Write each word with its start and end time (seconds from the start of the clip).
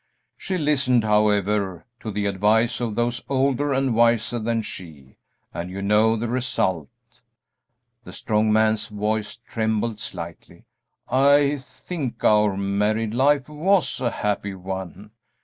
She 0.35 0.57
listened, 0.57 1.03
however, 1.03 1.85
to 1.99 2.09
the 2.09 2.25
advice 2.25 2.79
of 2.81 2.95
those 2.95 3.21
older 3.29 3.71
and 3.71 3.93
wiser 3.93 4.39
than 4.39 4.63
she, 4.63 5.17
and 5.53 5.69
you 5.69 5.83
know 5.83 6.15
the 6.15 6.27
result." 6.27 6.89
The 8.03 8.11
strong 8.11 8.51
man's 8.51 8.87
voice 8.87 9.35
trembled 9.35 9.99
slightly. 9.99 10.65
"I 11.07 11.59
think 11.59 12.23
our 12.23 12.57
married 12.57 13.13
life 13.13 13.47
was 13.47 14.01
a 14.01 14.09
happy 14.09 14.55
one. 14.55 15.11